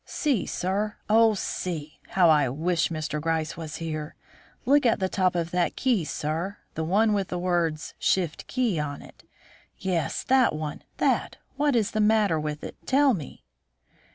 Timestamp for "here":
3.67-4.15